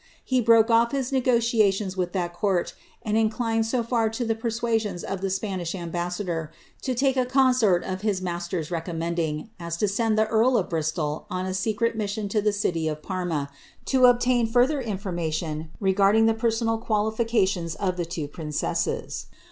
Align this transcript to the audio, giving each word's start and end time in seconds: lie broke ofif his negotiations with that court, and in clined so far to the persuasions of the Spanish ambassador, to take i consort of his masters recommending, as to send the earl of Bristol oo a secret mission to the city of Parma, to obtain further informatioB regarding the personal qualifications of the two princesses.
lie 0.31 0.41
broke 0.41 0.69
ofif 0.69 0.93
his 0.93 1.11
negotiations 1.11 1.95
with 1.95 2.11
that 2.11 2.33
court, 2.33 2.73
and 3.03 3.15
in 3.17 3.29
clined 3.29 3.65
so 3.65 3.83
far 3.83 4.09
to 4.09 4.25
the 4.25 4.33
persuasions 4.33 5.03
of 5.03 5.21
the 5.21 5.29
Spanish 5.29 5.75
ambassador, 5.75 6.51
to 6.81 6.95
take 6.95 7.15
i 7.17 7.23
consort 7.23 7.83
of 7.83 8.01
his 8.01 8.19
masters 8.19 8.71
recommending, 8.71 9.51
as 9.59 9.77
to 9.77 9.87
send 9.87 10.17
the 10.17 10.25
earl 10.29 10.57
of 10.57 10.69
Bristol 10.71 11.27
oo 11.31 11.35
a 11.45 11.53
secret 11.53 11.95
mission 11.95 12.27
to 12.29 12.41
the 12.41 12.51
city 12.51 12.87
of 12.87 13.03
Parma, 13.03 13.47
to 13.85 14.05
obtain 14.07 14.47
further 14.47 14.81
informatioB 14.81 15.67
regarding 15.79 16.25
the 16.25 16.33
personal 16.33 16.79
qualifications 16.79 17.75
of 17.75 17.95
the 17.95 18.05
two 18.05 18.27
princesses. 18.27 19.27